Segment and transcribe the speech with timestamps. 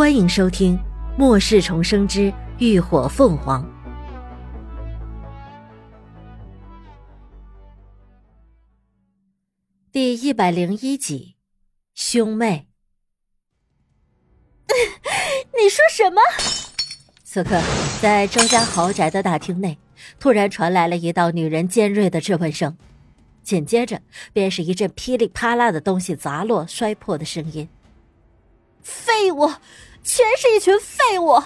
[0.00, 0.78] 欢迎收听
[1.18, 3.62] 《末世重生之浴火凤凰》
[9.92, 11.36] 第一百零一集，
[11.92, 12.66] 兄妹。
[15.52, 16.22] 你说什么？
[17.22, 17.60] 此刻，
[18.00, 19.78] 在周家豪宅的大厅内，
[20.18, 22.78] 突然传来了一道女人尖锐的质问声，
[23.42, 24.00] 紧接着
[24.32, 27.68] 便是一阵噼里啪啦的东西砸落、摔破的声音。
[28.82, 29.46] 废物，
[30.02, 31.42] 全是一群废物！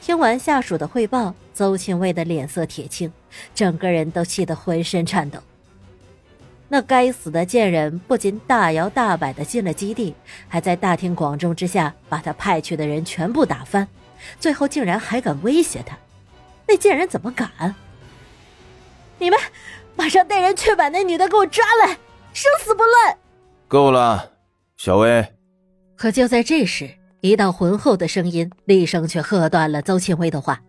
[0.00, 3.12] 听完下属的汇报，邹庆卫的脸色铁青，
[3.54, 5.38] 整个人都气得浑身颤抖。
[6.68, 10.14] 那该死的贱人不仅大摇大摆的进了基地，
[10.48, 13.86] 还在大庭广众之下把他派去的人全部打翻，
[14.40, 15.96] 最后竟然还敢威胁他。
[16.66, 17.74] 那贱人怎么敢？
[19.18, 19.38] 你们
[19.94, 21.98] 马上带人去把那女的给我抓来，
[22.32, 23.16] 生死不论！
[23.68, 24.32] 够了，
[24.76, 25.34] 小薇。
[25.96, 26.90] 可就在这时，
[27.24, 30.60] 一道浑厚的声音厉声却喝断了邹庆威的话。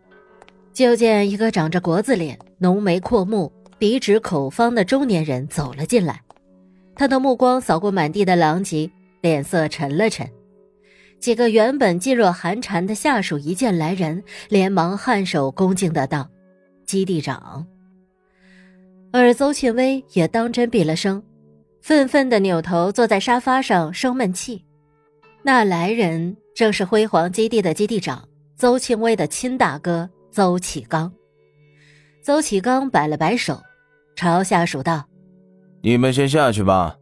[0.71, 6.21] 就见一个长着国字脸、浓眉阔目、鼻直口方的中年人走了进来，
[6.95, 8.89] 他的目光扫过满地的狼藉，
[9.19, 10.25] 脸色沉了沉。
[11.19, 16.29] 几个原本噤若寒蝉的下属一见来人，连忙颔首恭敬的道
[16.87, 17.67] ：“基地长。”
[19.11, 21.21] 而邹庆威也当真闭了声，
[21.81, 24.63] 愤愤的扭头坐在沙发上生闷气。
[25.43, 31.11] 那来人正是辉煌基地的基地长邹庆威的亲大哥邹启刚。
[32.23, 33.61] 邹启刚摆了摆手，
[34.15, 35.05] 朝下属道
[35.83, 36.97] ：“你们先下去吧。”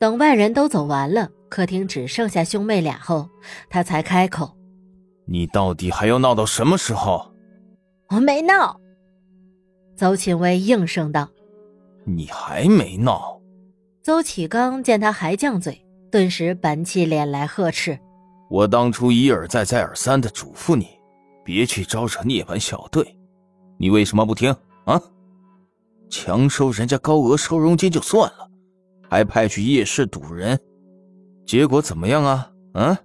[0.00, 3.30] 等外人都走完了，客厅只剩下兄妹俩后，
[3.70, 4.52] 他才开口
[5.26, 7.32] ：“你到底还要闹到什么时候
[8.10, 8.78] ？”“我没闹。”
[9.94, 11.30] 邹庆威应声道
[12.04, 13.40] ：“你还没闹。”
[14.02, 15.80] 邹启刚见他还犟嘴。
[16.10, 17.98] 顿时板起脸来呵斥
[18.52, 20.86] ：“我当初一而再、再而三的嘱咐你，
[21.42, 23.16] 别去招惹涅槃小队，
[23.78, 24.54] 你为什么不听
[24.84, 25.00] 啊？
[26.10, 28.50] 强收人家高额收容金就算了，
[29.08, 30.60] 还派去夜市堵人，
[31.46, 32.50] 结果怎么样啊？
[32.74, 32.98] 啊，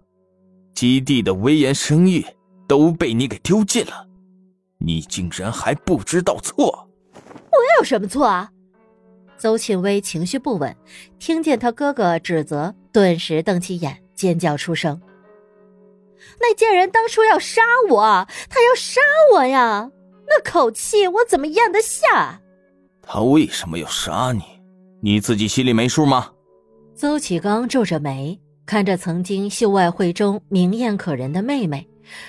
[0.75, 2.25] 基地的威严声誉
[2.67, 4.05] 都被你给丢尽了，
[4.79, 6.89] 你竟然还不知道错？
[7.13, 8.51] 我有什么错啊？”
[9.39, 10.75] 邹庆威情绪不稳，
[11.17, 14.99] 听见他哥哥指责，顿时瞪起眼，尖叫出声
[16.39, 19.01] ：“那贱人当初要杀我，他要杀
[19.33, 19.89] 我呀！
[20.27, 22.41] 那口气我怎么咽得下？
[23.01, 24.43] 他为什么要杀你？
[25.01, 26.31] 你自己心里没数吗？”
[26.95, 31.87] 邹启刚皱着眉，看着曾经秀外慧中、明艳可人的妹妹，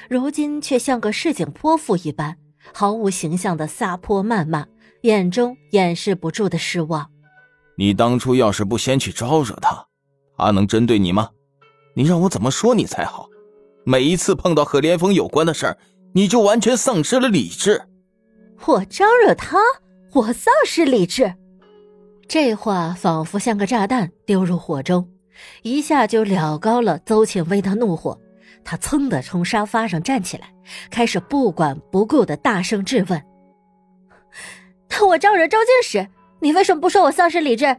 [0.09, 2.37] 如今却像个市井泼妇一般，
[2.75, 4.67] 毫无形象的撒泼谩骂。
[5.03, 7.09] 眼中掩饰不住的失望。
[7.77, 9.87] 你当初要是不先去招惹他，
[10.37, 11.31] 他能针对你吗？
[11.95, 13.29] 你让我怎么说你才好？
[13.89, 15.79] 每一次碰到和连峰有关的事儿，
[16.13, 17.85] 你就完全丧失了理智。
[18.67, 19.57] 我招惹他，
[20.13, 21.33] 我丧失理智？
[22.29, 25.09] 这话仿佛像个炸弹丢入火中，
[25.63, 28.21] 一下就燎高了邹庆威的怒火。
[28.63, 30.53] 他噌的从沙发上站起来，
[30.91, 33.25] 开始不管不顾的大声质问。
[34.87, 36.07] 当我招惹周静时，
[36.41, 37.75] 你为什么不说我丧失理智？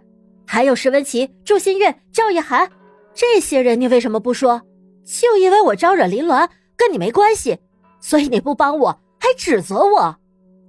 [0.47, 2.67] 还有石文琪、祝新月、赵一涵
[3.13, 4.63] 这些人，你为什么不说？
[5.09, 6.47] 就因为我招惹林鸾
[6.77, 7.57] 跟你没关系，
[7.99, 10.17] 所以你不帮我，还指责我。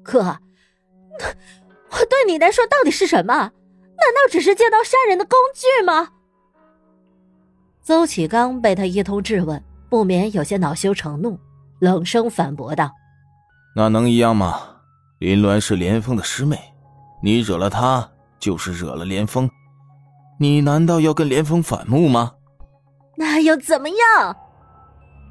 [0.02, 0.20] 哥，
[1.92, 3.34] 我对你来说到底是什么？
[3.34, 6.08] 难道只是借刀杀人的工具吗？
[7.82, 11.38] 邹启刚被他一通质问，不免有些恼羞成怒，
[11.78, 12.90] 冷声反驳道
[13.76, 14.58] ：“那能一样吗？”
[15.20, 16.58] 林鸾是连峰的师妹，
[17.22, 19.50] 你惹了她，就是惹了连峰。
[20.38, 22.32] 你难道要跟连峰反目吗？
[23.20, 24.34] 那又怎么样？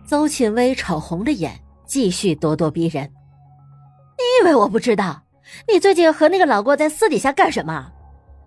[0.06, 3.04] 邹庆威吵红了眼，继续咄咄逼人。
[3.04, 5.24] 你以为我不知道？
[5.68, 7.92] 你最近和那个老郭在私底下干什么？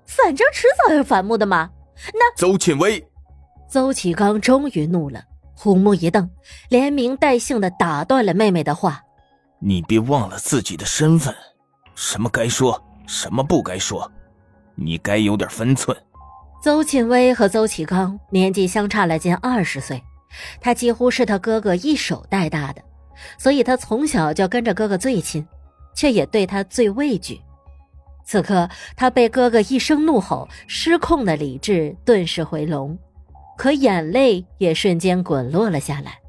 [0.06, 1.68] 反正迟早要反目的嘛。
[2.14, 3.04] 那邹庆威，
[3.68, 5.20] 邹启刚终于怒了，
[5.56, 6.30] 虎目一瞪，
[6.68, 9.02] 连名带姓的打断了妹妹的话。
[9.58, 11.34] 你别忘了自己的身份，
[11.96, 14.08] 什么该说，什么不该说，
[14.76, 15.96] 你该有点分寸。
[16.62, 20.00] 邹庆威和邹启刚年纪相差了近二十岁，
[20.60, 22.80] 他几乎是他哥哥一手带大的，
[23.36, 25.44] 所以他从小就跟着哥哥最亲，
[25.92, 27.40] 却也对他最畏惧。
[28.24, 32.96] 此刻他被哥哥一声怒吼，失控的理智顿时回笼，
[33.58, 36.20] 可眼泪也瞬间滚落了下来。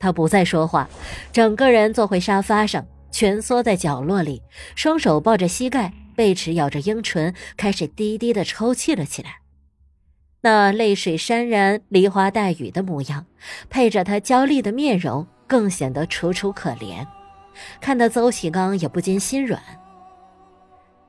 [0.00, 0.88] 他不再说话，
[1.32, 4.42] 整个人坐回沙发上，蜷缩在角落里，
[4.74, 9.40] 双手抱着膝盖，贝齿咬着樱唇，开始低低的抽泣了起来。
[10.40, 13.26] 那泪水潸然、梨花带雨的模样，
[13.68, 17.06] 配着他娇丽的面容，更显得楚楚可怜，
[17.80, 19.62] 看得邹启刚也不禁心软。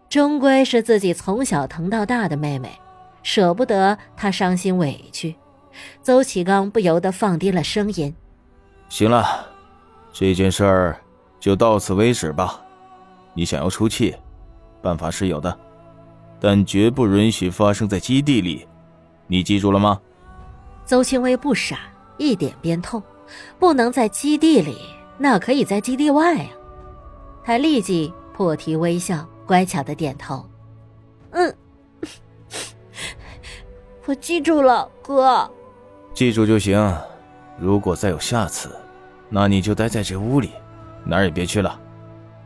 [0.09, 2.79] 终归是自己从小疼到大的妹妹，
[3.21, 5.35] 舍不得她伤心委屈，
[6.01, 8.15] 邹启刚不由得放低了声音
[8.89, 9.47] ：“行了，
[10.11, 11.01] 这件事儿
[11.39, 12.61] 就到此为止吧。
[13.33, 14.15] 你想要出气，
[14.81, 15.57] 办法是有的，
[16.39, 18.67] 但绝不允许发生在基地里。”
[19.29, 19.99] 你记住了吗？
[20.85, 21.79] 邹清微不傻，
[22.17, 23.03] 一点边痛，
[23.59, 24.77] 不能在基地里，
[25.17, 26.47] 那可以在基地外啊！
[27.43, 30.45] 他立即破涕微笑，乖巧的点头
[31.31, 31.53] ：“嗯，
[34.05, 35.51] 我记住了，哥。
[36.13, 36.97] 记住就行。
[37.59, 38.73] 如果再有下次，
[39.29, 40.51] 那你就待在这屋里，
[41.03, 41.77] 哪儿也别去了。”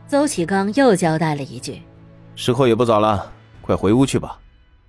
[0.08, 1.80] 邹启刚又交代了一句
[2.34, 3.30] ：“时候也不早了，
[3.60, 4.38] 快回屋去吧。”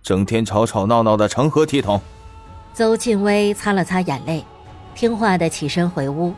[0.03, 2.01] 整天吵吵闹闹的，成何体统？
[2.73, 4.43] 邹庆微擦了擦眼泪，
[4.93, 6.33] 听话的起身回屋。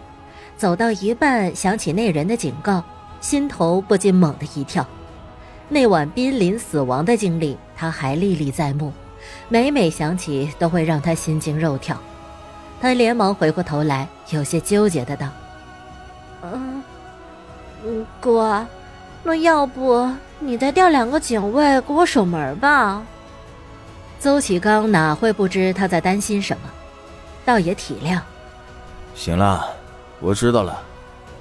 [0.56, 2.84] 走到一半，想起那人的警告，
[3.20, 4.86] 心头不禁猛地一跳。
[5.68, 8.94] 那晚濒临死亡的经历，他还历历在目，
[9.50, 11.98] 每每想起都会让他心惊肉跳。
[12.80, 15.28] 他连忙回过头来，有些纠结的道
[16.44, 16.84] ：“嗯，
[17.84, 18.64] 嗯，哥，
[19.24, 20.08] 那要不
[20.40, 23.04] 你再调两个警卫给我守门吧？”
[24.20, 26.70] 邹启刚哪会不知他在担心什么，
[27.46, 28.20] 倒也体谅。
[29.14, 29.68] 行了，
[30.20, 30.82] 我知道了，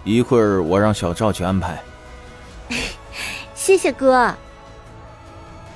[0.04, 1.80] 一会儿我让小赵去安排。
[3.54, 4.34] 谢谢哥。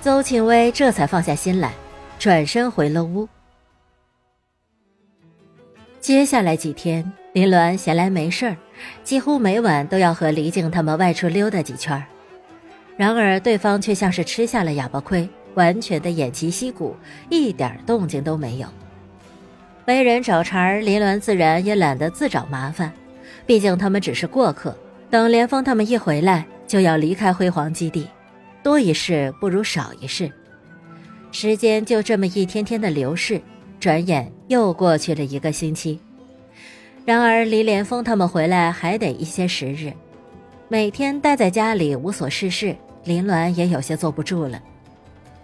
[0.03, 1.73] 邹庆威这才放下心来，
[2.19, 3.29] 转身回了屋。
[6.01, 8.57] 接下来几天，林鸾闲来没事儿，
[9.03, 12.03] 几乎每晚都要和黎静他们外出溜达几圈
[12.99, 15.27] 然而对方却像是吃下了哑巴亏。
[15.55, 16.95] 完全的偃旗息鼓，
[17.31, 18.69] 一点动静都没有。
[19.85, 22.93] 没人找茬儿，林鸾自然也懒得自找麻烦。
[23.45, 24.77] 毕竟他们只是过客，
[25.11, 28.07] 等连峰他们一回来，就要离开辉煌基地，
[28.63, 30.31] 多一事不如少一事。
[31.33, 33.41] 时间就这么一天天的流逝，
[33.81, 35.99] 转眼又过去了一个星期。
[37.05, 39.93] 然而离连峰他们回来还得一些时日，
[40.69, 44.61] 每天待在家里无所事事，林鸾也有些坐不住了。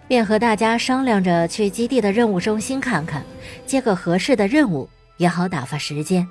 [0.07, 3.23] 便和大家商量着去基地的任务中心看看，
[3.65, 4.87] 接个合适的任务
[5.17, 6.27] 也好打发时间。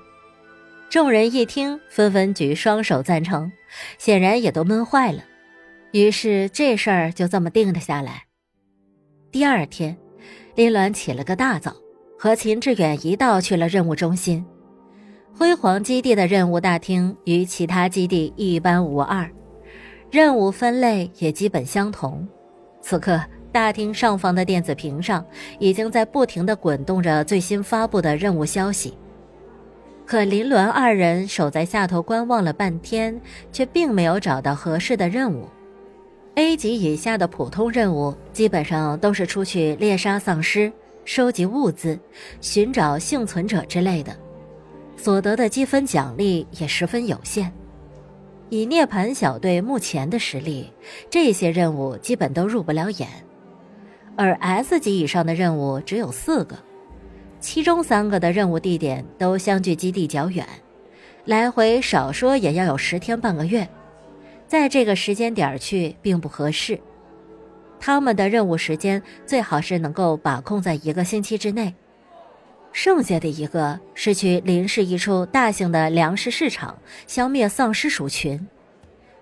[0.88, 3.50] 众人一听，纷纷举双手赞成，
[3.98, 5.24] 显然也都闷坏了。
[5.90, 8.24] 于是这事儿就这么定了下来。
[9.32, 9.96] 第二天，
[10.54, 11.74] 林鸾起了个大早，
[12.16, 14.44] 和秦志远一道去了任务中心。
[15.36, 19.28] 辉煌基地的任务大厅与其他基地一般无二，
[20.10, 22.26] 任务分类也基本相同。
[22.80, 23.20] 此刻。
[23.52, 25.24] 大厅上方的电子屏上，
[25.60, 28.98] 已经在不停地滚动着最新发布的任务消息。
[30.04, 33.20] 可林鸾二人守在下头观望了半天，
[33.52, 35.48] 却并没有找到合适的任务。
[36.34, 40.72] A 级以下的普通任务，基本上都是出去猎杀丧尸、
[41.04, 41.96] 收集物资、
[42.40, 44.16] 寻找幸存者之类的，
[44.96, 47.52] 所得的积分奖励也十分有限。
[48.54, 50.70] 以涅槃小队目前的实力，
[51.10, 53.08] 这些任务基本都入不了眼。
[54.14, 56.56] 而 S 级以上的任务只有四个，
[57.40, 60.46] 其中三个的任务地点都相距基地较远，
[61.24, 63.68] 来回少说也要有十天半个月，
[64.46, 66.78] 在这个时间点去并不合适。
[67.80, 71.74] 他们的任务时间最好是能够把控在一个星期之内，
[72.74, 76.76] 剩下的一个是去临市一处大型的粮食市场
[77.06, 78.48] 消灭丧尸鼠群，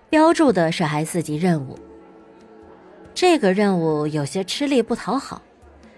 [0.09, 1.77] 标注的是 S 级任务。
[3.13, 5.39] 这个任务有些吃力不讨好，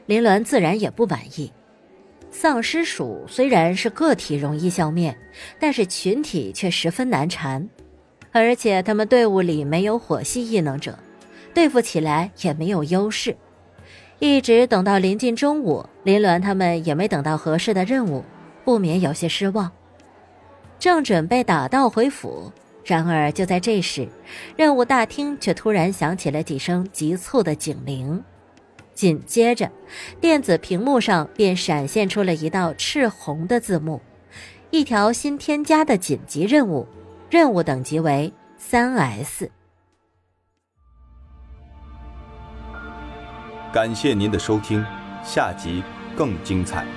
[0.06, 1.50] 林鸾自然也不满意。
[2.30, 5.18] 丧尸鼠虽然是个体容易消灭，
[5.58, 7.70] 但是群体却十分难缠，
[8.34, 11.00] 而且他们队伍里没有火系异能者，
[11.54, 13.34] 对付起来也没有优势。
[14.20, 18.24] 一直等到临近中午，林鸾他们也没等到合适的任务，
[18.64, 19.72] 不免有些失望。
[20.80, 22.52] 正准备打道回府。
[22.84, 24.08] 然而，就在这时，
[24.56, 28.24] 任务大厅却突然响起了几声急促的警铃，
[28.94, 29.72] 紧接着，
[30.22, 34.00] 电子屏幕上便闪现出了一道赤红的字幕：
[34.70, 36.88] 一条新添加的紧急任务，
[37.28, 39.50] 任务等级为三 S。
[43.76, 44.82] 感谢您的收听，
[45.22, 45.84] 下集
[46.16, 46.88] 更精彩。